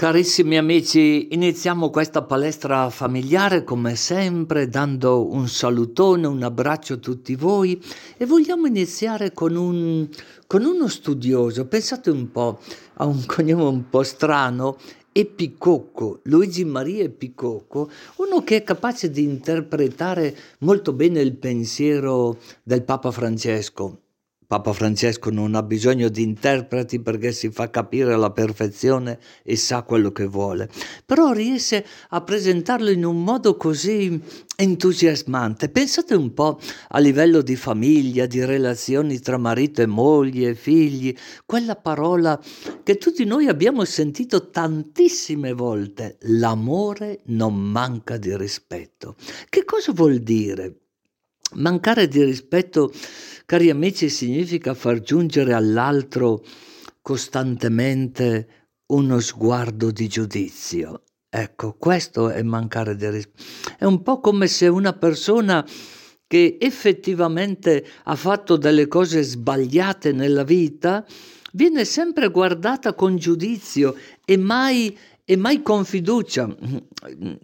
[0.00, 7.34] Carissimi amici, iniziamo questa palestra familiare come sempre dando un salutone, un abbraccio a tutti
[7.34, 7.78] voi
[8.16, 10.08] e vogliamo iniziare con, un,
[10.46, 12.60] con uno studioso, pensate un po',
[12.94, 14.78] a un cognome un po' strano,
[15.12, 17.90] Epicocco, Luigi Maria Epicocco,
[18.26, 23.98] uno che è capace di interpretare molto bene il pensiero del Papa Francesco.
[24.50, 29.82] Papa Francesco non ha bisogno di interpreti perché si fa capire alla perfezione e sa
[29.82, 30.68] quello che vuole,
[31.06, 34.20] però riesce a presentarlo in un modo così
[34.56, 35.68] entusiasmante.
[35.68, 36.58] Pensate un po'
[36.88, 41.14] a livello di famiglia, di relazioni tra marito e moglie, figli,
[41.46, 42.36] quella parola
[42.82, 49.14] che tutti noi abbiamo sentito tantissime volte, l'amore non manca di rispetto.
[49.48, 50.79] Che cosa vuol dire?
[51.54, 52.92] Mancare di rispetto,
[53.44, 56.44] cari amici, significa far giungere all'altro
[57.02, 61.02] costantemente uno sguardo di giudizio.
[61.28, 63.42] Ecco, questo è mancare di rispetto.
[63.78, 65.66] È un po' come se una persona
[66.26, 71.04] che effettivamente ha fatto delle cose sbagliate nella vita
[71.52, 74.96] viene sempre guardata con giudizio e mai
[75.30, 76.52] e mai con fiducia,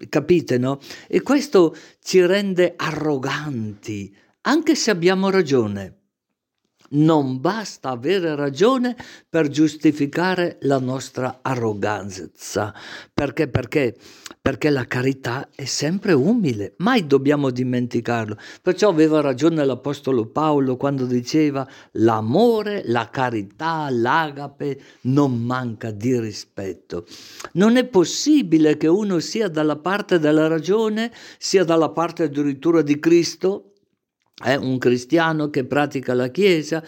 [0.09, 0.81] capite no?
[1.07, 5.96] E questo ci rende arroganti, anche se abbiamo ragione.
[6.89, 8.97] Non basta avere ragione
[9.29, 12.73] per giustificare la nostra arroganza.
[13.13, 13.49] Perché?
[13.49, 13.97] Perché?
[14.41, 18.37] Perché la carità è sempre umile, mai dobbiamo dimenticarlo.
[18.63, 27.07] Perciò aveva ragione l'Apostolo Paolo quando diceva l'amore, la carità, l'agape non manca di rispetto.
[27.55, 33.01] Non è possibile che uno sia dalla parte della ragione, sia dalla parte addirittura di
[33.01, 33.73] Cristo,
[34.43, 36.83] è un cristiano che pratica la Chiesa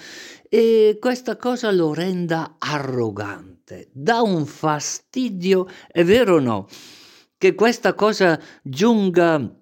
[0.49, 6.69] e questa cosa lo renda arrogante, dà un fastidio, è vero o no?
[7.39, 9.57] Che questa cosa giunga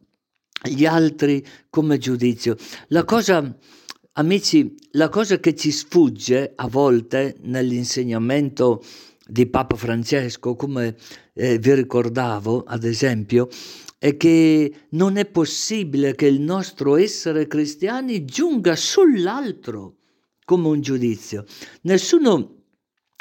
[0.63, 2.57] agli altri come giudizio.
[2.89, 3.57] La cosa,
[4.13, 8.83] amici, la cosa che ci sfugge a volte nell'insegnamento
[9.27, 10.97] di Papa Francesco, come
[11.35, 13.49] eh, vi ricordavo, ad esempio,
[13.99, 19.97] è che non è possibile che il nostro essere cristiani giunga sull'altro
[20.45, 21.45] come un giudizio.
[21.83, 22.55] Nessuno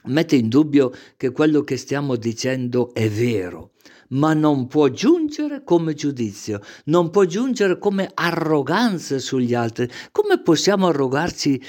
[0.05, 3.71] mette in dubbio che quello che stiamo dicendo è vero,
[4.09, 9.89] ma non può giungere come giudizio, non può giungere come arroganza sugli altri.
[10.11, 11.61] Come possiamo arrogarci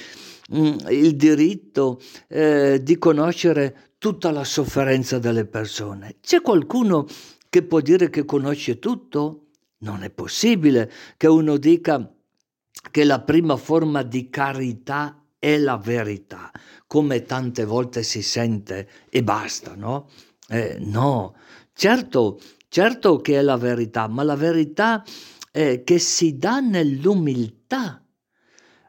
[0.50, 6.16] mh, mm, il diritto eh, di conoscere tutta la sofferenza delle persone?
[6.20, 7.06] C'è qualcuno
[7.48, 9.48] che può dire che conosce tutto?
[9.78, 12.12] Non è possibile che uno dica
[12.90, 16.50] che la prima forma di carità è la verità,
[16.86, 20.08] come tante volte si sente e basta, no?
[20.48, 21.34] Eh, no,
[21.72, 25.04] certo, certo che è la verità, ma la verità
[25.50, 28.05] è che si dà nell'umiltà.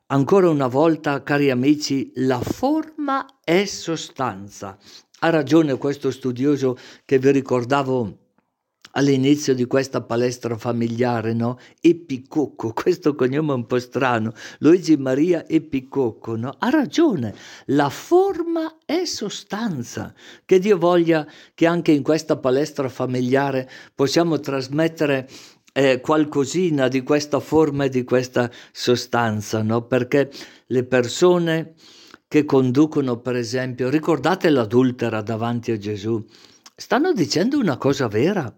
[0.10, 4.78] Ancora una volta, cari amici, la forma è sostanza.
[5.20, 8.18] Ha ragione questo studioso che vi ricordavo
[8.92, 11.60] all'inizio di questa palestra familiare, no?
[11.82, 16.56] Epicocco, questo cognome è un po' strano, Luigi Maria Epicocco, no?
[16.58, 17.36] Ha ragione,
[17.66, 20.14] la forma è sostanza.
[20.46, 25.28] Che Dio voglia che anche in questa palestra familiare possiamo trasmettere
[25.78, 29.86] eh, qualcosina di questa forma e di questa sostanza, no?
[29.86, 30.32] Perché
[30.68, 31.76] le persone
[32.28, 36.26] che conducono, per esempio, ricordate l'adultera davanti a Gesù,
[36.76, 38.52] stanno dicendo una cosa vera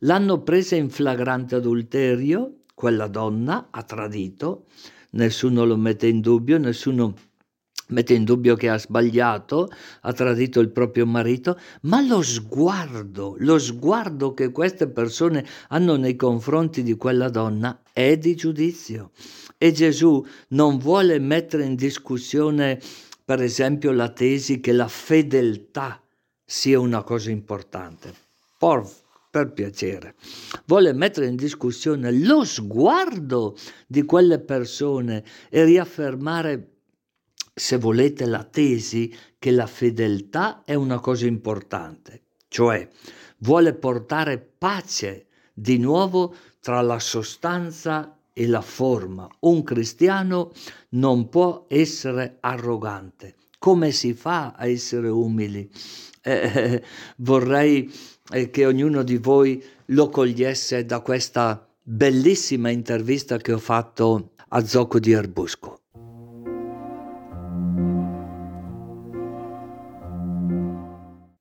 [0.00, 4.66] L'hanno presa in flagrante adulterio, quella donna ha tradito,
[5.12, 7.14] nessuno lo mette in dubbio, nessuno
[7.88, 9.68] mette in dubbio che ha sbagliato,
[10.00, 16.16] ha tradito il proprio marito, ma lo sguardo, lo sguardo che queste persone hanno nei
[16.16, 19.10] confronti di quella donna è di giudizio.
[19.58, 22.80] E Gesù non vuole mettere in discussione,
[23.24, 26.00] per esempio, la tesi che la fedeltà
[26.44, 28.12] sia una cosa importante.
[28.58, 28.88] Por
[29.36, 30.14] per piacere.
[30.64, 33.54] Vuole mettere in discussione lo sguardo
[33.86, 36.75] di quelle persone e riaffermare,
[37.58, 42.86] se volete, la tesi che la fedeltà è una cosa importante, cioè
[43.38, 49.26] vuole portare pace di nuovo tra la sostanza e la forma.
[49.40, 50.52] Un cristiano
[50.90, 53.36] non può essere arrogante.
[53.58, 55.70] Come si fa a essere umili?
[56.20, 56.82] Eh, eh
[57.16, 57.90] vorrei
[58.30, 64.62] e che ognuno di voi lo cogliesse da questa bellissima intervista che ho fatto a
[64.62, 65.75] Zocco di Erbusco.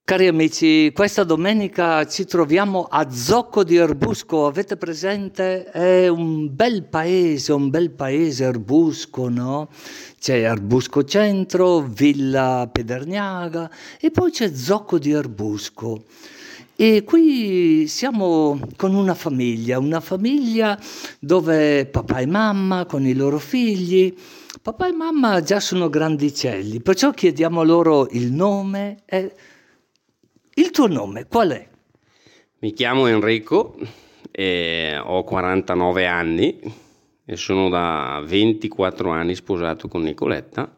[0.08, 5.64] Cari amici, questa domenica ci troviamo a Zocco di Erbusco, avete presente?
[5.72, 9.68] È un bel paese, un bel paese Erbusco, no?
[10.20, 13.68] C'è Erbusco Centro, Villa Pederniaga
[14.00, 16.04] e poi c'è Zocco di Erbusco.
[16.76, 20.80] E qui siamo con una famiglia, una famiglia
[21.18, 24.16] dove papà e mamma con i loro figli,
[24.62, 29.34] papà e mamma già sono grandicelli, perciò chiediamo loro il nome e
[30.56, 31.68] il tuo nome qual è?
[32.60, 33.78] Mi chiamo Enrico,
[34.32, 36.60] e ho 49 anni
[37.24, 40.76] e sono da 24 anni sposato con Nicoletta.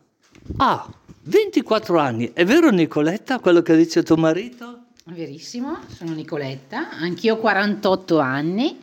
[0.57, 0.87] Ah,
[1.23, 2.31] 24 anni.
[2.33, 4.83] È vero Nicoletta quello che dice tuo marito?
[5.05, 8.77] Verissimo, sono Nicoletta, anch'io ho 48 anni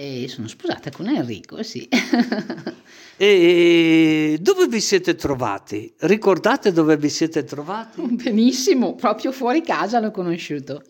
[0.00, 1.88] e sono sposata con Enrico, sì.
[3.20, 5.92] E dove vi siete trovati?
[5.98, 8.00] Ricordate dove vi siete trovati?
[8.14, 10.84] Benissimo, proprio fuori casa l'ho conosciuto.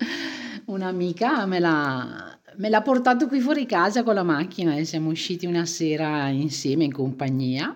[0.67, 5.47] Un'amica me l'ha, me l'ha portato qui fuori casa con la macchina e siamo usciti
[5.47, 7.75] una sera insieme in compagnia.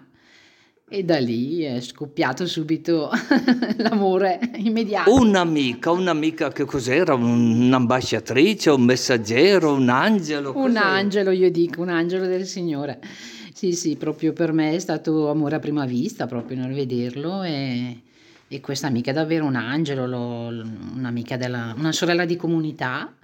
[0.95, 3.09] E da lì è scoppiato subito
[3.79, 5.11] l'amore immediato.
[5.11, 7.15] Un'amica, un'amica che cos'era?
[7.15, 10.55] Un'ambasciatrice, un messaggero, un angelo?
[10.55, 13.01] Un angelo, io dico, un angelo del Signore.
[13.55, 18.03] Sì, sì, proprio per me è stato amore a prima vista, proprio nel vederlo e,
[18.47, 20.49] e questa amica è davvero un angelo, lo,
[20.95, 23.15] un'amica della, una sorella di comunità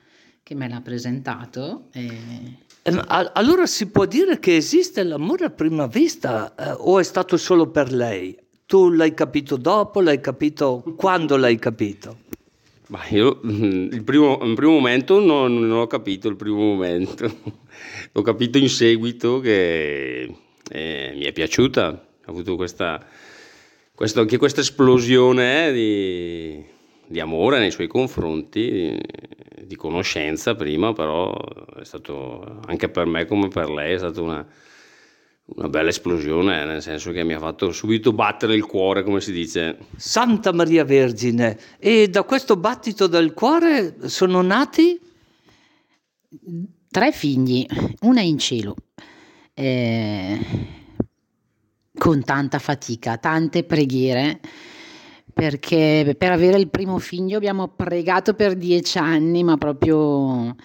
[0.42, 1.88] che me l'ha presentato.
[1.92, 2.66] E...
[2.88, 3.04] Ehm,
[3.34, 7.68] allora si può dire che esiste l'amore a prima vista eh, o è stato solo
[7.68, 8.36] per lei?
[8.66, 12.26] Tu l'hai capito dopo, l'hai capito quando l'hai capito?
[12.88, 17.30] Ma io mm, il primo, il primo momento non, non, ho capito il primo momento,
[18.12, 20.34] l'ho capito in seguito che
[20.70, 23.04] eh, mi è piaciuta, ho avuto questa,
[23.94, 26.64] questo, anche questa esplosione eh, di,
[27.08, 29.00] di, amore nei suoi confronti, di,
[29.66, 31.34] di conoscenza prima, però
[31.78, 34.46] è stato anche per me come per lei è stata una,
[35.56, 39.32] una bella esplosione, nel senso che mi ha fatto subito battere il cuore, come si
[39.32, 39.78] dice.
[39.96, 45.00] Santa Maria Vergine, e da questo battito del cuore sono nati?
[46.90, 47.66] Tre figli,
[48.02, 48.74] una in cielo,
[49.54, 50.38] eh,
[51.96, 54.40] con tanta fatica, tante preghiere,
[55.38, 60.56] perché per avere il primo figlio abbiamo pregato per dieci anni, ma proprio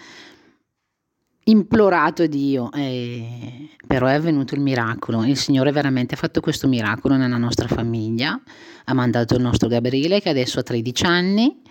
[1.44, 5.24] implorato Dio, eh, però è avvenuto il miracolo.
[5.26, 8.42] Il Signore veramente ha fatto questo miracolo nella nostra famiglia.
[8.86, 11.62] Ha mandato il nostro Gabriele che adesso ha 13 anni,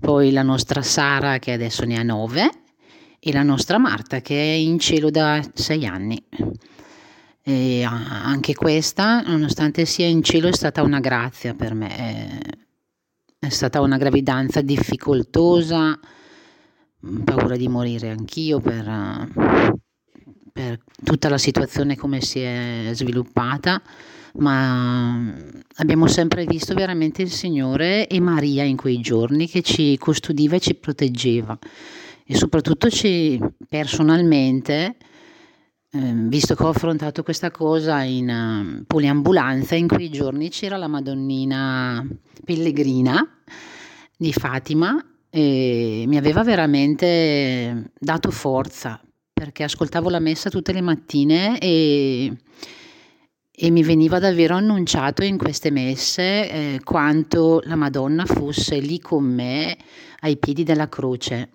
[0.00, 2.50] poi la nostra Sara che adesso ne ha 9
[3.20, 6.20] e la nostra Marta che è in cielo da 6 anni.
[7.42, 12.40] E anche questa, nonostante sia in cielo, è stata una grazia per me.
[13.38, 15.98] È stata una gravidanza difficoltosa
[17.24, 19.30] paura di morire anch'io per,
[20.52, 23.80] per tutta la situazione come si è sviluppata,
[24.34, 25.34] ma
[25.76, 30.60] abbiamo sempre visto veramente il Signore e Maria in quei giorni che ci custodiva e
[30.60, 31.58] ci proteggeva
[32.24, 34.96] e soprattutto ci personalmente
[35.92, 42.06] visto che ho affrontato questa cosa in uh, poliambulanza, in quei giorni c'era la Madonnina
[42.44, 43.26] Pellegrina
[44.16, 49.00] di Fatima e mi aveva veramente dato forza
[49.32, 52.36] perché ascoltavo la messa tutte le mattine e,
[53.50, 59.24] e mi veniva davvero annunciato in queste messe eh, quanto la Madonna fosse lì con
[59.24, 59.76] me
[60.20, 61.50] ai piedi della croce.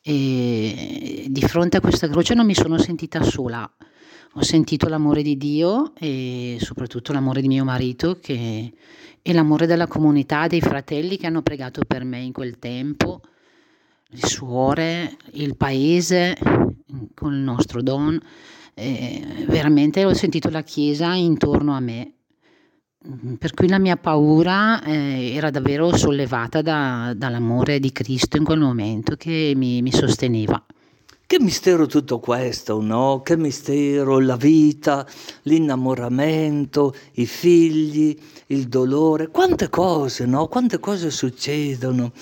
[0.00, 3.70] E di fronte a questa croce non mi sono sentita sola,
[4.32, 8.72] ho sentito l'amore di Dio e soprattutto l'amore di mio marito che
[9.28, 13.20] e l'amore della comunità, dei fratelli che hanno pregato per me in quel tempo,
[14.06, 16.34] le suore, il paese
[17.14, 18.18] con il nostro don.
[18.72, 22.12] Eh, veramente ho sentito la Chiesa intorno a me.
[23.38, 28.58] Per cui la mia paura eh, era davvero sollevata da, dall'amore di Cristo in quel
[28.58, 30.62] momento che mi, mi sosteneva.
[31.30, 33.20] Che mistero tutto questo, no?
[33.22, 35.06] Che mistero la vita,
[35.42, 40.46] l'innamoramento, i figli, il dolore, quante cose, no?
[40.46, 42.12] Quante cose succedono.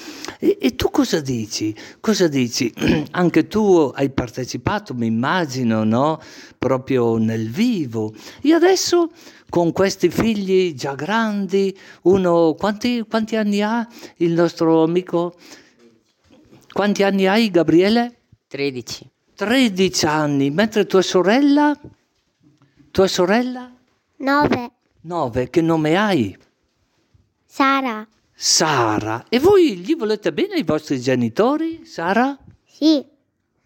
[0.41, 1.73] E, e tu cosa dici?
[2.01, 2.73] Cosa dici?
[3.13, 6.21] Anche tu hai partecipato, mi immagino, no?
[6.59, 8.13] Proprio nel vivo.
[8.41, 9.11] E adesso
[9.49, 13.87] con questi figli già grandi, uno quanti, quanti anni ha
[14.17, 15.35] il nostro amico?
[16.73, 18.21] Quanti anni hai, Gabriele?
[18.49, 19.11] 13.
[19.35, 21.79] 13 anni, mentre tua sorella?
[22.91, 23.73] Tua sorella?
[24.17, 24.71] 9.
[25.03, 26.37] 9, che nome hai?
[27.45, 28.07] Sara.
[28.35, 29.25] Sara.
[29.29, 32.37] E voi gli volete bene ai vostri genitori, Sara?
[32.65, 33.05] Sì,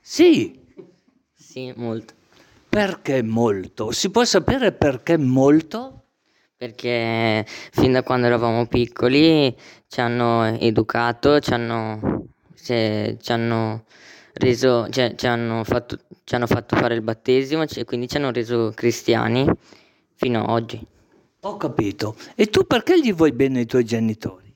[0.00, 0.58] Sì.
[1.34, 2.14] Sì, molto.
[2.70, 3.90] Perché molto?
[3.90, 6.04] Si può sapere perché molto?
[6.56, 9.54] Perché fin da quando eravamo piccoli
[9.88, 13.84] ci hanno educato, ci hanno, se- ci hanno
[14.34, 18.30] reso, cioè, ci hanno fatto, ci hanno fatto fare il battesimo e quindi ci hanno
[18.30, 19.44] reso cristiani
[20.14, 20.80] fino a oggi.
[21.40, 22.14] Ho capito.
[22.36, 24.50] E tu perché gli vuoi bene ai tuoi genitori?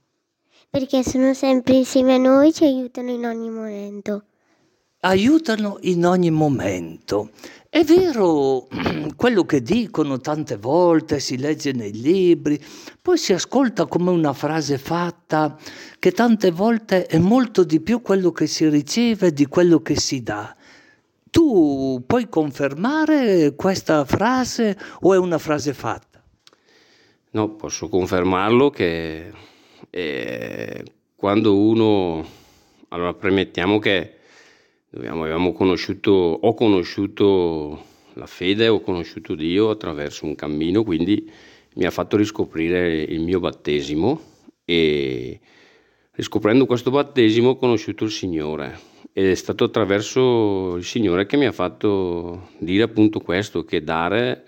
[0.75, 4.25] perché sono sempre insieme a noi, ci aiutano in ogni momento.
[5.03, 7.31] Aiutano in ogni momento.
[7.75, 8.69] È vero
[9.17, 12.57] quello che dicono tante volte, si legge nei libri,
[13.03, 15.59] poi si ascolta come una frase fatta,
[15.99, 20.23] che tante volte è molto di più quello che si riceve di quello che si
[20.23, 20.55] dà.
[21.29, 26.23] Tu puoi confermare questa frase o è una frase fatta?
[27.33, 29.33] No, posso confermarlo che
[29.91, 30.85] eh,
[31.17, 32.25] quando uno...
[32.91, 34.19] Allora, premettiamo che
[34.95, 37.83] dobbiamo- avevamo conosciuto, ho conosciuto
[38.13, 41.29] la fede, ho conosciuto Dio attraverso un cammino, quindi
[41.75, 44.21] mi ha fatto riscoprire il mio battesimo
[44.65, 45.41] e
[46.13, 48.79] riscoprendo questo battesimo ho conosciuto il Signore.
[49.13, 54.45] Ed è stato attraverso il Signore che mi ha fatto dire appunto questo, che dare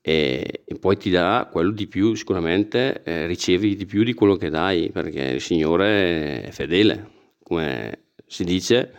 [0.00, 4.36] e, e poi ti dà quello di più, sicuramente eh, ricevi di più di quello
[4.36, 7.10] che dai, perché il Signore è fedele,
[7.42, 8.92] come si dice,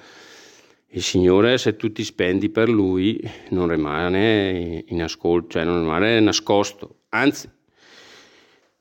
[0.92, 6.20] il Signore se tu ti spendi per Lui non rimane in ascolto, cioè non rimane
[6.20, 7.50] nascosto, anzi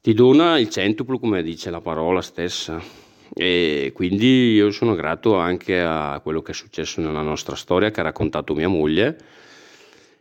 [0.00, 2.80] ti dona il centuplo come dice la parola stessa.
[3.34, 8.00] E quindi io sono grato anche a quello che è successo nella nostra storia che
[8.00, 9.18] ha raccontato mia moglie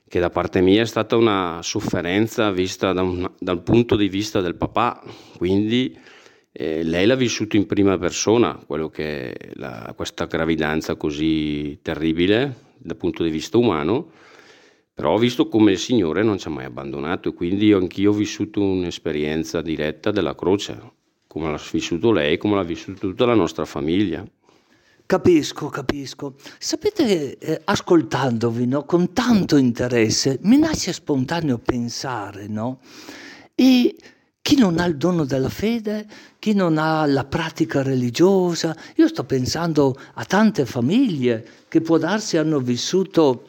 [0.09, 4.39] che da parte mia è stata una sofferenza vista da un- dal punto di vista
[4.39, 5.01] del papà,
[5.37, 5.97] quindi
[6.59, 8.59] eh, lei l'ha vissuto in prima persona,
[9.53, 14.09] la- questa gravidanza così terribile dal punto di vista umano,
[14.91, 18.15] però ho visto come il Signore non ci ha mai abbandonato e quindi anch'io ho
[18.15, 20.79] vissuto un'esperienza diretta della croce,
[21.27, 24.25] come l'ha vissuto lei, come l'ha vissuto tutta la nostra famiglia.
[25.05, 26.33] Capisco, capisco.
[26.57, 32.79] Sapete, eh, ascoltandovi no, con tanto interesse, mi nasce spontaneo pensare, no?
[33.53, 33.95] E
[34.47, 36.07] chi non ha il dono della fede,
[36.39, 42.37] chi non ha la pratica religiosa, io sto pensando a tante famiglie che può darsi
[42.37, 43.45] hanno vissuto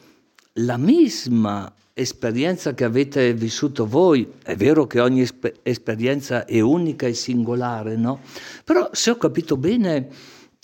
[0.55, 4.29] la misma esperienza che avete vissuto voi.
[4.43, 8.19] È vero che ogni espe- esperienza è unica e singolare, no?
[8.65, 10.09] Però se ho capito bene,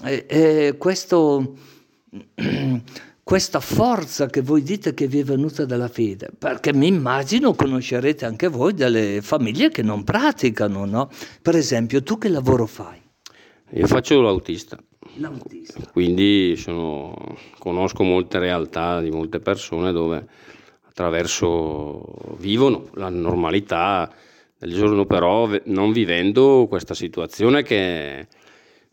[0.03, 1.55] eh, eh, questo,
[3.25, 8.23] questa forza che voi dite che vi è venuta dalla fede, perché mi immagino conoscerete
[8.23, 11.09] anche voi delle famiglie che non praticano, no?
[11.41, 13.01] Per esempio, tu che lavoro fai?
[13.71, 14.77] Io faccio l'autista.
[15.15, 15.81] L'autista.
[15.91, 17.15] Quindi sono-
[17.57, 20.27] conosco molte realtà di molte persone dove
[20.87, 24.07] attraverso vivono la normalità
[24.55, 28.27] del giorno, però non vivendo questa situazione che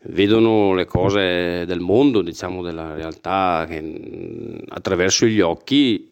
[0.05, 6.11] vedono le cose del mondo, diciamo della realtà che, mm, attraverso gli occhi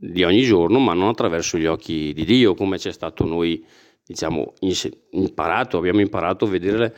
[0.00, 3.64] di ogni giorno, ma non attraverso gli occhi di Dio, come c'è stato noi,
[4.06, 4.54] diciamo,
[5.10, 6.94] imparato, abbiamo imparato a vedere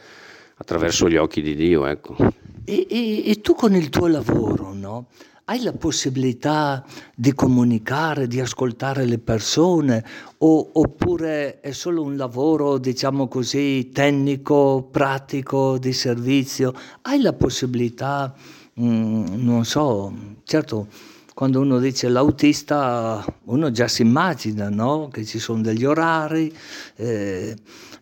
[0.56, 2.16] attraverso gli occhi di Dio, ecco.
[2.64, 5.06] E, e- e tu con il tuo lavoro, no?
[5.50, 10.04] Hai la possibilità di comunicare, di ascoltare le persone
[10.38, 16.72] o- oppure è solo un lavoro, diciamo così, tecnico, pratico, di servizio?
[17.02, 18.32] Hai la possibilità,
[18.80, 20.14] mm, non so,
[20.44, 20.86] certo,
[21.34, 25.08] quando uno dice l'autista, uno già si immagina, no?
[25.08, 26.54] Che ci sono degli orari.
[26.94, 27.56] eh,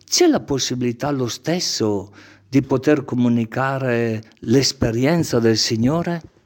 [0.05, 2.11] c'è la possibilità lo stesso
[2.47, 6.37] di poter comunicare l'esperienza del Signore?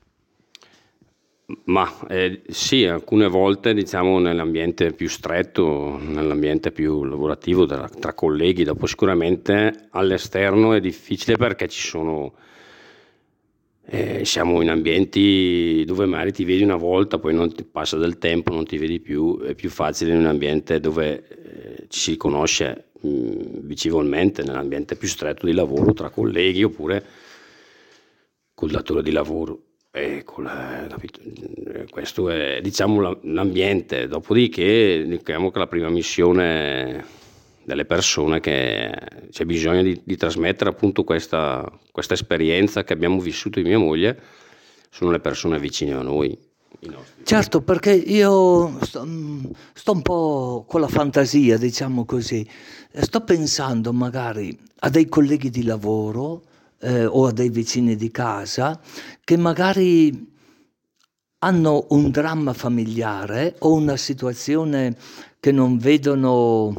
[1.66, 8.64] Ma eh, sì, alcune volte diciamo nell'ambiente più stretto, nell'ambiente più lavorativo tra, tra colleghi,
[8.64, 12.34] dopo sicuramente all'esterno è difficile perché ci sono,
[13.86, 18.18] eh, siamo in ambienti dove magari ti vedi una volta, poi non ti passa del
[18.18, 22.18] tempo, non ti vedi più, è più facile in un ambiente dove eh, ci si
[22.18, 27.06] conosce mh, vicevolmente, nell'ambiente più stretto di lavoro tra colleghi oppure
[28.54, 29.73] col datore di lavoro.
[29.96, 31.82] E col, eh?
[31.82, 37.06] Eh, questo è diciamo la- l'ambiente, dopodiché diciamo che la prima missione
[37.64, 38.92] delle persone che
[39.30, 43.78] c'è bisogno di, di trasmettere appunto questa, questa esperienza che abbiamo vissuto io e mia
[43.78, 44.20] moglie
[44.90, 46.36] sono le persone vicine a noi.
[47.22, 52.44] Certo, perché io sto, mm, sto un po' con la fantasia, diciamo così.
[52.92, 56.46] Sto pensando magari a dei colleghi di lavoro
[56.84, 58.80] eh, o a dei vicini di casa
[59.24, 60.32] che magari
[61.40, 64.96] hanno un dramma familiare o una situazione
[65.40, 66.74] che non vedono,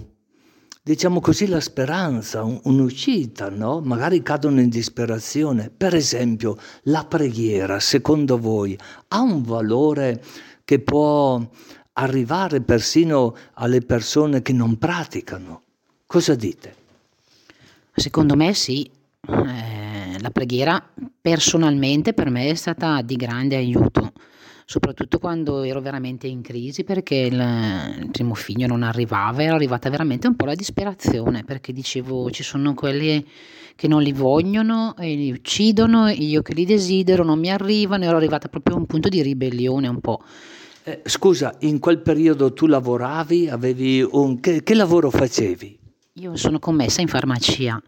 [0.83, 3.81] diciamo così, la speranza, un, un'uscita, no?
[3.81, 5.71] Magari cadono in disperazione.
[5.71, 10.23] Per esempio, la preghiera, secondo voi, ha un valore
[10.65, 11.47] che può
[11.95, 15.63] arrivare persino alle persone che non praticano?
[16.07, 16.75] Cosa dite?
[17.95, 18.91] Secondo me sì.
[19.27, 19.84] Eh,
[20.25, 20.83] la preghiera
[21.21, 24.13] personalmente per me è stata di grande aiuto
[24.65, 29.91] soprattutto quando ero veramente in crisi perché il, il primo figlio non arrivava, era arrivata
[29.91, 33.27] veramente un po' la disperazione perché dicevo ci sono quelli
[33.77, 38.17] che non li vogliono e li uccidono, io che li desidero non mi arrivano, ero
[38.17, 40.23] arrivata proprio a un punto di ribellione un po'.
[40.85, 44.41] Eh, scusa, in quel periodo tu lavoravi, avevi un...
[44.41, 45.79] che, che lavoro facevi?
[46.15, 47.83] Io sono commessa in farmacia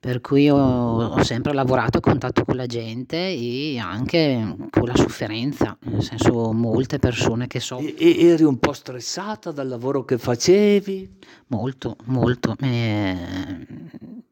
[0.00, 5.76] per cui ho, sempre lavorato a contatto con la gente e anche con la sofferenza,
[5.82, 7.78] nel senso molte persone che so.
[7.78, 11.18] E, e eri un po' stressata dal lavoro che facevi?
[11.48, 12.56] Molto, molto.
[12.62, 13.14] Eh,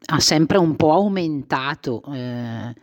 [0.07, 2.03] ha sempre un po' aumentato.
[2.15, 2.75] Eh,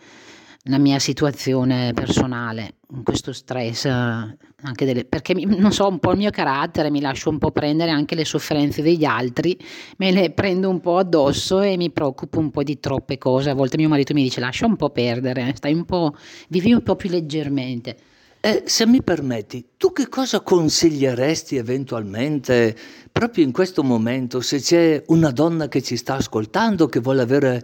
[0.67, 6.31] la mia situazione personale, questo stress, anche delle, perché non so, un po' il mio
[6.31, 9.57] carattere, mi lascio un po' prendere anche le sofferenze degli altri,
[9.97, 13.51] me le prendo un po' addosso e mi preoccupo un po' di troppe cose.
[13.51, 16.15] A volte mio marito mi dice lascia un po' perdere, stai un po',
[16.49, 17.97] vivi un po' più leggermente.
[18.39, 22.75] Eh, se mi permetti, tu che cosa consiglieresti eventualmente
[23.11, 27.63] proprio in questo momento se c'è una donna che ci sta ascoltando, che vuole avere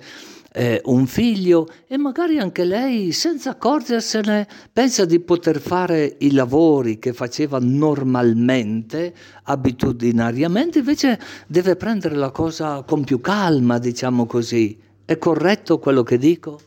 [0.53, 6.99] eh, un figlio e magari anche lei, senza accorgersene, pensa di poter fare i lavori
[6.99, 14.77] che faceva normalmente, abitudinariamente, invece deve prendere la cosa con più calma, diciamo così.
[15.05, 16.59] È corretto quello che dico?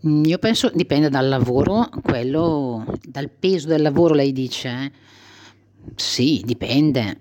[0.00, 4.68] Io penso dipende dal lavoro, quello, dal peso del lavoro lei dice.
[4.68, 4.92] Eh?
[5.94, 7.18] Sì, dipende.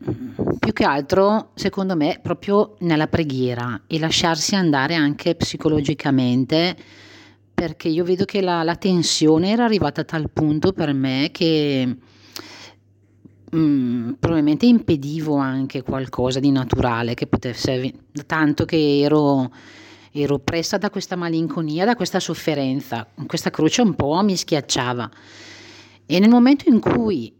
[0.60, 6.75] Più che altro, secondo me, proprio nella preghiera e lasciarsi andare anche psicologicamente,
[7.54, 11.95] perché io vedo che la, la tensione era arrivata a tal punto per me che
[13.56, 17.93] mm, probabilmente impedivo anche qualcosa di naturale che potesse,
[18.25, 19.51] tanto che ero
[20.17, 25.10] ero presa da questa malinconia, da questa sofferenza, questa croce un po' mi schiacciava.
[26.06, 27.34] E nel momento in cui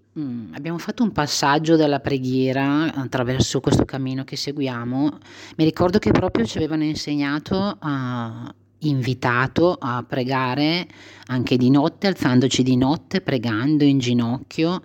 [0.54, 5.18] abbiamo fatto un passaggio della preghiera attraverso questo cammino che seguiamo.
[5.58, 10.88] Mi ricordo che proprio ci avevano insegnato, uh, invitato a pregare
[11.28, 14.84] anche di notte, alzandoci di notte, pregando in ginocchio.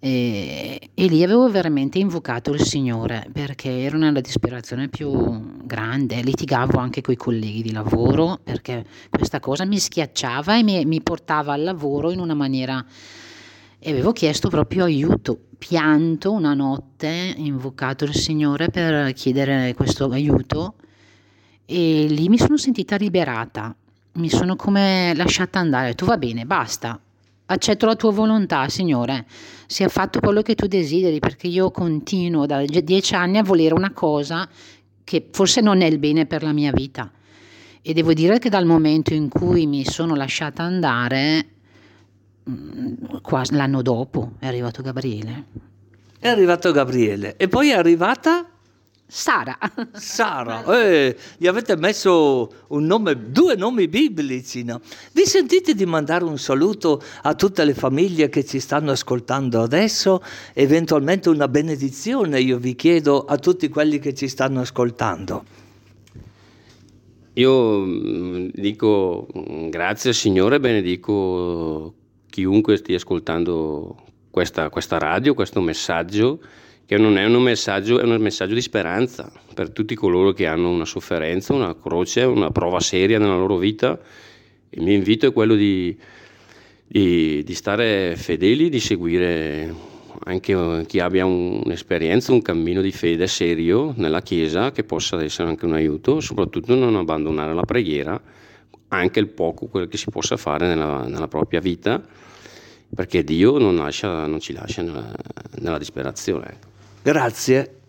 [0.00, 6.78] E, e, lì avevo veramente invocato il Signore perché ero nella disperazione più grande, litigavo
[6.78, 11.54] anche con i colleghi di lavoro perché questa cosa mi schiacciava e mi, mi portava
[11.54, 12.84] al lavoro in una maniera
[13.86, 20.76] e avevo chiesto proprio aiuto, pianto una notte, invocato il Signore per chiedere questo aiuto
[21.66, 23.76] e lì mi sono sentita liberata,
[24.12, 26.98] mi sono come lasciata andare, tu va bene, basta,
[27.44, 29.26] accetto la tua volontà, Signore,
[29.66, 33.92] sia fatto quello che tu desideri, perché io continuo da dieci anni a volere una
[33.92, 34.48] cosa
[35.04, 37.12] che forse non è il bene per la mia vita.
[37.82, 41.48] E devo dire che dal momento in cui mi sono lasciata andare,
[43.22, 45.44] quasi l'anno dopo è arrivato Gabriele.
[46.18, 48.48] È arrivato Gabriele e poi è arrivata
[49.06, 49.56] Sara.
[49.92, 54.80] Sara, eh, gli avete messo nome, due nomi biblici, no?
[55.12, 60.22] Vi sentite di mandare un saluto a tutte le famiglie che ci stanno ascoltando adesso?
[60.52, 65.44] Eventualmente una benedizione, io vi chiedo a tutti quelli che ci stanno ascoltando.
[67.34, 71.94] Io mm, dico mm, grazie Signore, benedico
[72.34, 73.94] chiunque stia ascoltando
[74.28, 76.40] questa, questa radio, questo messaggio,
[76.84, 80.68] che non è un messaggio, è un messaggio di speranza per tutti coloro che hanno
[80.68, 83.96] una sofferenza, una croce, una prova seria nella loro vita.
[84.70, 85.96] Il mio invito è quello di,
[86.84, 89.72] di, di stare fedeli, di seguire
[90.24, 95.48] anche chi abbia un, un'esperienza, un cammino di fede serio nella Chiesa, che possa essere
[95.48, 98.20] anche un aiuto, soprattutto non abbandonare la preghiera,
[98.98, 102.02] anche il poco quello che si possa fare nella, nella propria vita
[102.94, 105.12] perché Dio non, lascia, non ci lascia nella,
[105.58, 106.58] nella disperazione.
[107.02, 107.80] Grazie.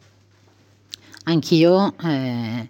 [1.25, 2.69] Anch'io eh,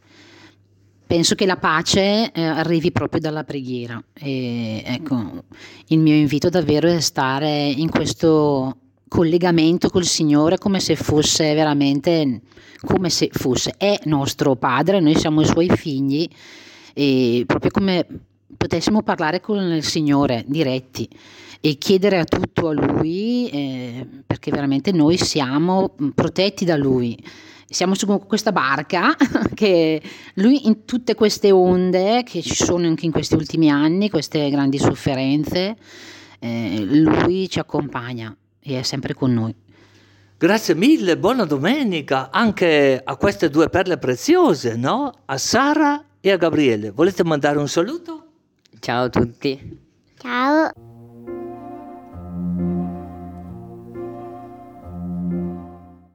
[1.05, 5.43] penso che la pace eh, arrivi proprio dalla preghiera e ecco,
[5.87, 12.41] il mio invito davvero è stare in questo collegamento col Signore come se fosse veramente,
[12.85, 16.27] come se fosse, è nostro Padre, noi siamo i Suoi figli,
[16.97, 18.07] e proprio come
[18.55, 21.07] potessimo parlare con il Signore diretti
[21.59, 27.21] e chiedere a tutto a Lui, eh, perché veramente noi siamo protetti da Lui.
[27.67, 29.15] Siamo su questa barca
[29.53, 30.01] che
[30.35, 34.77] lui in tutte queste onde che ci sono anche in questi ultimi anni, queste grandi
[34.77, 35.75] sofferenze,
[36.39, 39.53] eh, lui ci accompagna e è sempre con noi.
[40.37, 45.11] Grazie mille, buona domenica anche a queste due perle preziose, no?
[45.25, 46.89] A Sara e a Gabriele.
[46.89, 48.25] Volete mandare un saluto?
[48.79, 49.79] Ciao a tutti.
[50.17, 50.71] Ciao.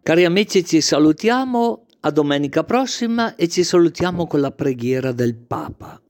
[0.02, 6.02] Cari amici, ci salutiamo a domenica prossima e ci salutiamo con la preghiera del Papa.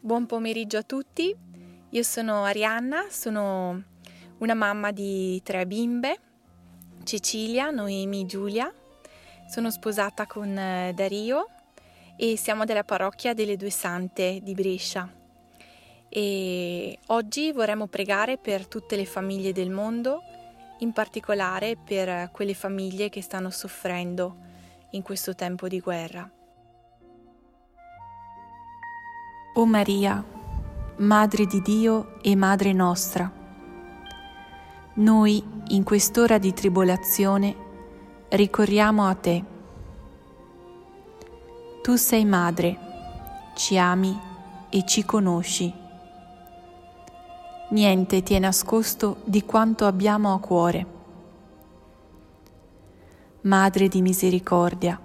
[0.00, 1.32] Buon pomeriggio a tutti,
[1.90, 3.84] io sono Arianna, sono
[4.38, 6.18] una mamma di tre bimbe,
[7.04, 8.72] Cecilia, Noemi, Giulia.
[9.48, 11.48] Sono sposata con eh, Dario
[12.16, 15.10] e siamo della parrocchia delle Due Sante di Brescia.
[16.10, 20.20] E oggi vorremmo pregare per tutte le famiglie del mondo,
[20.80, 24.36] in particolare per quelle famiglie che stanno soffrendo
[24.90, 26.30] in questo tempo di guerra.
[29.54, 30.22] O Maria,
[30.98, 33.32] Madre di Dio e Madre nostra,
[34.96, 37.66] noi in quest'ora di tribolazione
[38.30, 39.44] ricorriamo a te.
[41.82, 42.78] Tu sei madre,
[43.54, 44.16] ci ami
[44.68, 45.72] e ci conosci.
[47.70, 50.86] Niente ti è nascosto di quanto abbiamo a cuore.
[53.42, 55.00] Madre di misericordia,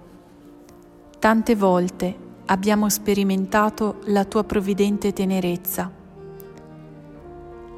[1.18, 2.14] tante volte
[2.46, 5.90] abbiamo sperimentato la tua provvidente tenerezza,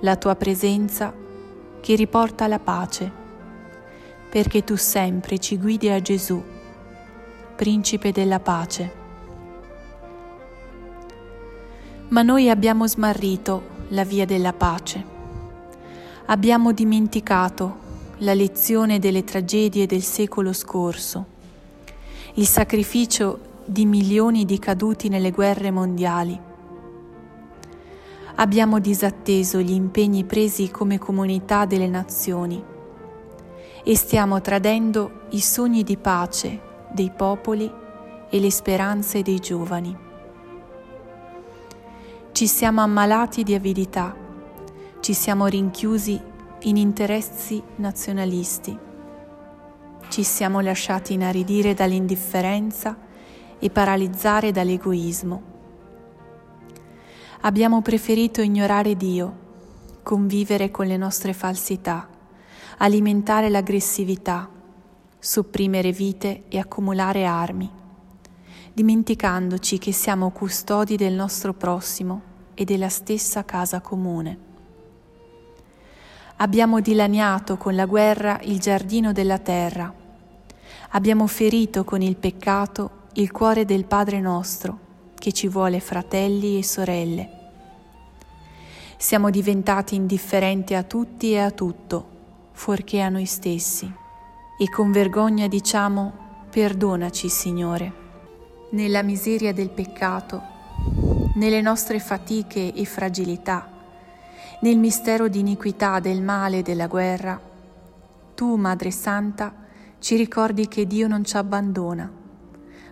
[0.00, 1.12] la tua presenza
[1.80, 3.24] che riporta la pace,
[4.36, 6.38] perché tu sempre ci guidi a Gesù,
[7.56, 8.92] principe della pace.
[12.08, 15.02] Ma noi abbiamo smarrito la via della pace.
[16.26, 17.78] Abbiamo dimenticato
[18.18, 21.24] la lezione delle tragedie del secolo scorso,
[22.34, 26.38] il sacrificio di milioni di caduti nelle guerre mondiali.
[28.34, 32.74] Abbiamo disatteso gli impegni presi come comunità delle nazioni
[33.88, 37.72] e stiamo tradendo i sogni di pace dei popoli
[38.28, 39.96] e le speranze dei giovani.
[42.32, 44.12] Ci siamo ammalati di avidità,
[44.98, 46.20] ci siamo rinchiusi
[46.62, 48.76] in interessi nazionalisti,
[50.08, 52.98] ci siamo lasciati inaridire dall'indifferenza
[53.56, 55.42] e paralizzare dall'egoismo.
[57.42, 59.36] Abbiamo preferito ignorare Dio,
[60.02, 62.14] convivere con le nostre falsità,
[62.78, 64.48] alimentare l'aggressività,
[65.18, 67.70] sopprimere vite e accumulare armi,
[68.72, 74.44] dimenticandoci che siamo custodi del nostro prossimo e della stessa casa comune.
[76.36, 79.92] Abbiamo dilaniato con la guerra il giardino della terra,
[80.90, 84.78] abbiamo ferito con il peccato il cuore del Padre nostro,
[85.14, 87.30] che ci vuole fratelli e sorelle.
[88.98, 92.15] Siamo diventati indifferenti a tutti e a tutto,
[92.56, 93.88] fuorché a noi stessi,
[94.58, 98.04] e con vergogna diciamo, perdonaci Signore.
[98.70, 100.42] Nella miseria del peccato,
[101.34, 103.70] nelle nostre fatiche e fragilità,
[104.62, 107.40] nel mistero di iniquità del male e della guerra,
[108.34, 109.54] tu, Madre Santa,
[109.98, 112.24] ci ricordi che Dio non ci abbandona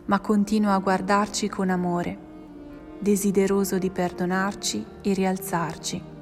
[0.07, 2.19] ma continua a guardarci con amore,
[2.99, 6.14] desideroso di perdonarci e rialzarci.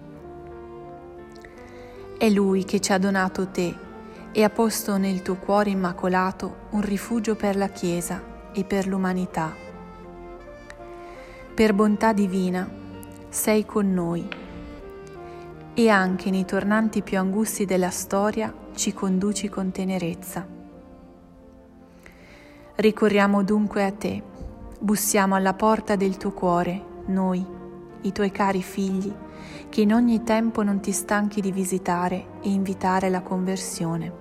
[2.23, 3.77] È Lui che ci ha donato te
[4.31, 9.53] e ha posto nel tuo cuore immacolato un rifugio per la Chiesa e per l'umanità.
[11.53, 12.71] Per bontà divina
[13.29, 14.25] sei con noi
[15.75, 20.47] e anche nei tornanti più angusti della storia ci conduci con tenerezza.
[22.77, 24.23] Ricorriamo dunque a te,
[24.79, 27.45] bussiamo alla porta del tuo cuore, noi,
[28.03, 29.13] i tuoi cari figli,
[29.69, 34.21] che in ogni tempo non ti stanchi di visitare e invitare alla conversione.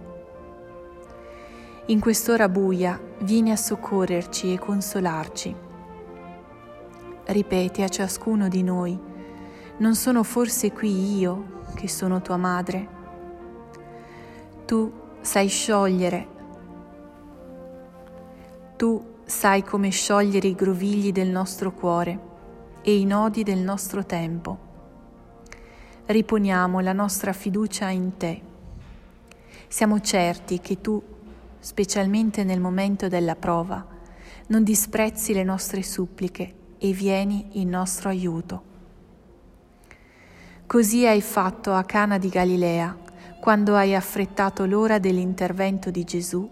[1.87, 5.55] In quest'ora buia vieni a soccorrerci e consolarci.
[7.25, 8.99] Ripeti a ciascuno di noi,
[9.77, 12.87] non sono forse qui io che sono tua madre?
[14.65, 16.39] Tu sai sciogliere
[18.81, 22.19] tu sai come sciogliere i grovigli del nostro cuore
[22.81, 24.70] e i nodi del nostro tempo.
[26.11, 28.41] Riponiamo la nostra fiducia in te.
[29.67, 31.01] Siamo certi che tu,
[31.59, 33.85] specialmente nel momento della prova,
[34.47, 38.63] non disprezzi le nostre suppliche e vieni in nostro aiuto.
[40.65, 42.97] Così hai fatto a Cana di Galilea,
[43.39, 46.49] quando hai affrettato l'ora dell'intervento di Gesù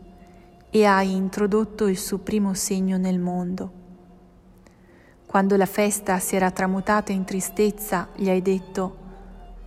[0.69, 3.73] e hai introdotto il suo primo segno nel mondo.
[5.25, 8.98] Quando la festa si era tramutata in tristezza, gli hai detto,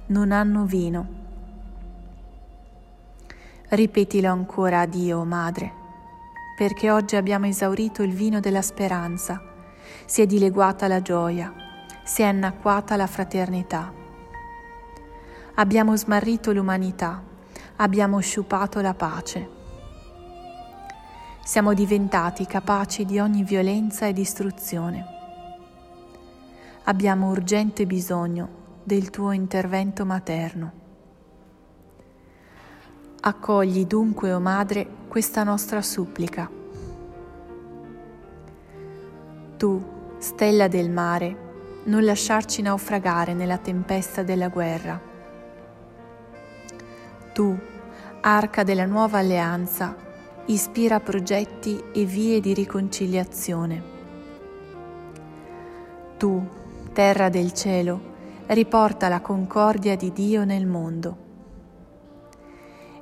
[0.06, 1.20] non hanno vino.
[3.68, 5.72] Ripetilo ancora a Dio, Madre,
[6.56, 9.40] perché oggi abbiamo esaurito il vino della speranza,
[10.04, 11.52] si è dileguata la gioia,
[12.04, 13.92] si è annacquata la fraternità.
[15.54, 17.22] Abbiamo smarrito l'umanità,
[17.76, 19.60] abbiamo sciupato la pace
[21.44, 25.04] siamo diventati capaci di ogni violenza e distruzione.
[26.84, 30.80] Abbiamo urgente bisogno del tuo intervento materno.
[33.20, 36.50] Accogli dunque, o oh Madre, questa nostra supplica.
[39.56, 39.84] Tu,
[40.18, 41.50] stella del mare,
[41.84, 45.00] non lasciarci naufragare nella tempesta della guerra.
[47.32, 47.56] Tu,
[48.20, 49.94] arca della nuova alleanza,
[50.46, 53.82] ispira progetti e vie di riconciliazione.
[56.16, 56.44] Tu,
[56.92, 58.11] terra del cielo,
[58.46, 61.16] riporta la concordia di Dio nel mondo.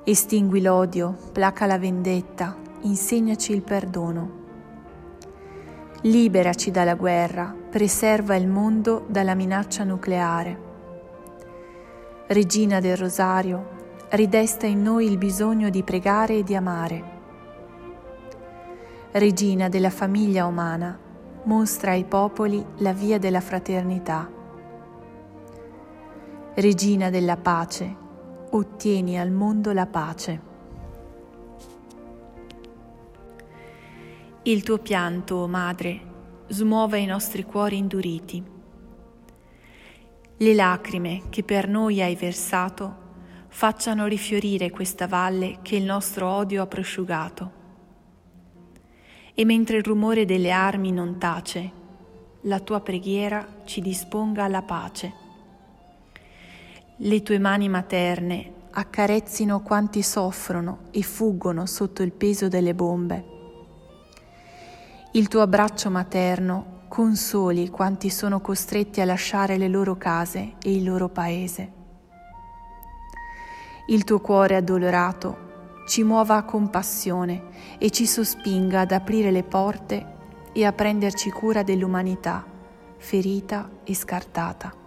[0.03, 4.39] Estingui l'odio, placa la vendetta, insegnaci il perdono.
[6.01, 10.69] Liberaci dalla guerra, preserva il mondo dalla minaccia nucleare.
[12.27, 17.19] Regina del Rosario, ridesta in noi il bisogno di pregare e di amare
[19.13, 20.97] regina della famiglia umana,
[21.43, 24.40] mostra ai popoli la via della fraternità.
[26.53, 27.95] Regina della pace,
[28.49, 30.41] ottieni al mondo la pace.
[34.43, 36.01] Il tuo pianto, o Madre,
[36.47, 38.43] smuove i nostri cuori induriti.
[40.37, 42.95] Le lacrime che per noi hai versato
[43.47, 47.59] facciano rifiorire questa valle che il nostro odio ha prosciugato
[49.33, 51.71] e mentre il rumore delle armi non tace,
[52.41, 55.20] la tua preghiera ci disponga alla pace.
[57.03, 63.25] Le tue mani materne accarezzino quanti soffrono e fuggono sotto il peso delle bombe.
[65.13, 70.83] Il tuo abbraccio materno consoli quanti sono costretti a lasciare le loro case e il
[70.83, 71.71] loro paese.
[73.87, 80.05] Il tuo cuore addolorato ci muova a compassione e ci sospinga ad aprire le porte
[80.51, 82.45] e a prenderci cura dell'umanità
[82.97, 84.80] ferita e scartata.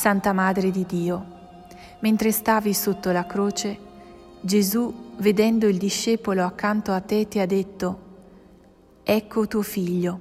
[0.00, 1.26] Santa Madre di Dio,
[1.98, 3.78] mentre stavi sotto la croce,
[4.40, 7.98] Gesù, vedendo il discepolo accanto a te, ti ha detto,
[9.02, 10.20] Ecco tuo figlio.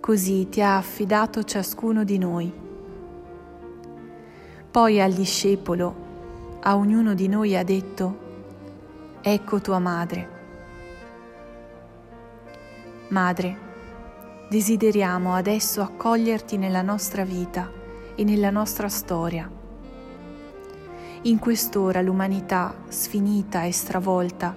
[0.00, 2.52] Così ti ha affidato ciascuno di noi
[4.70, 8.18] poi al discepolo, a ognuno di noi ha detto,
[9.22, 10.28] ecco tua madre.
[13.08, 13.56] Madre,
[14.50, 17.82] desideriamo adesso accoglierti nella nostra vita
[18.14, 19.50] e nella nostra storia.
[21.22, 24.54] In quest'ora l'umanità, sfinita e stravolta,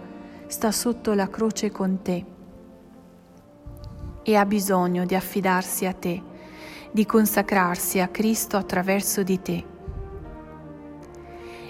[0.47, 2.25] sta sotto la croce con te
[4.23, 6.21] e ha bisogno di affidarsi a te,
[6.91, 9.65] di consacrarsi a Cristo attraverso di te.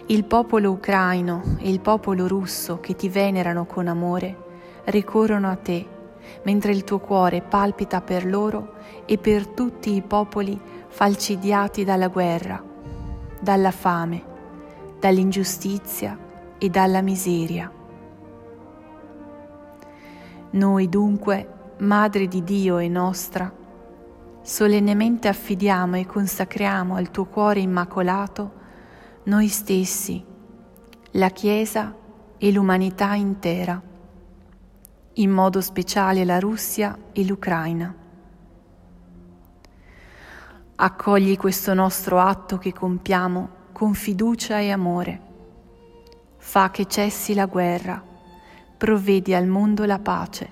[0.07, 4.45] Il popolo ucraino e il popolo russo che ti venerano con amore
[4.85, 5.85] ricorrono a te,
[6.43, 8.73] mentre il tuo cuore palpita per loro
[9.05, 10.59] e per tutti i popoli
[10.97, 12.59] falcidiati dalla guerra,
[13.39, 14.23] dalla fame,
[14.99, 16.17] dall'ingiustizia
[16.57, 17.71] e dalla miseria.
[20.49, 23.53] Noi dunque, Madre di Dio e nostra,
[24.41, 28.53] solennemente affidiamo e consacriamo al tuo cuore immacolato
[29.25, 30.25] noi stessi,
[31.11, 31.95] la Chiesa
[32.39, 33.79] e l'umanità intera,
[35.13, 38.06] in modo speciale la Russia e l'Ucraina.
[40.79, 45.21] Accogli questo nostro atto che compiamo con fiducia e amore.
[46.37, 47.99] Fa che cessi la guerra,
[48.77, 50.51] provvedi al mondo la pace.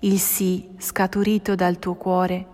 [0.00, 2.46] Il sì scaturito dal tuo cuore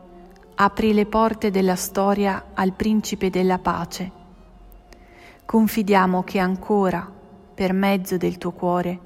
[0.54, 4.12] apri le porte della storia al principe della pace.
[5.44, 7.10] Confidiamo che ancora,
[7.52, 9.00] per mezzo del tuo cuore,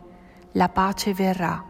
[0.53, 1.65] la pace verrà.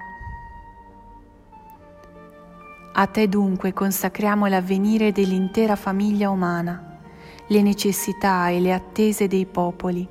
[2.96, 7.00] A te dunque consacriamo l'avvenire dell'intera famiglia umana,
[7.48, 10.07] le necessità e le attese dei popoli,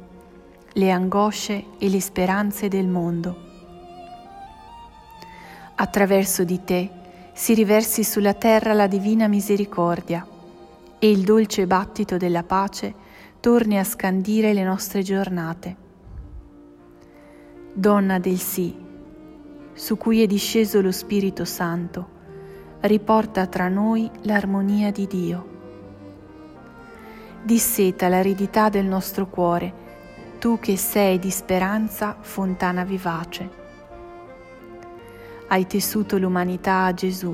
[0.74, 3.38] le angosce e le speranze del mondo.
[5.76, 6.91] Attraverso di te
[7.32, 10.28] si riversi sulla terra la divina misericordia
[11.00, 12.93] e il dolce battito della pace
[13.39, 15.76] torni a scandire le nostre giornate.
[17.72, 18.76] Donna del sì,
[19.72, 22.12] su cui è disceso lo Spirito Santo,
[22.84, 25.48] riporta tra noi l'armonia di Dio.
[27.41, 29.82] Disseta l'aridità del nostro cuore,
[30.38, 33.62] tu che sei di speranza fontana vivace.
[35.48, 37.34] Hai tessuto l'umanità a Gesù,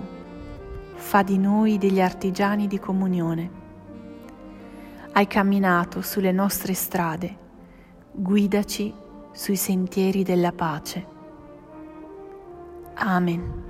[0.94, 3.58] fa di noi degli artigiani di comunione.
[5.14, 7.38] Hai camminato sulle nostre strade,
[8.12, 8.94] guidaci
[9.32, 11.06] sui sentieri della pace.
[12.96, 13.69] Amen.